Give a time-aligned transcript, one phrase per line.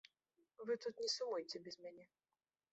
[0.69, 2.05] Вы тут не сумуйце без мяне.